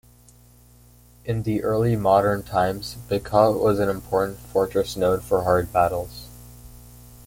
[1.25, 6.25] In the early modern times Bykhaw was an important fortress known for hard battles.